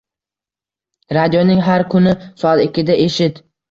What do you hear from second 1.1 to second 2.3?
Radioning har kuni